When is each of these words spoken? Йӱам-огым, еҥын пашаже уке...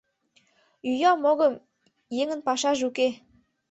Йӱам-огым, 0.87 1.53
еҥын 2.21 2.39
пашаже 2.47 2.81
уке... 2.89 3.07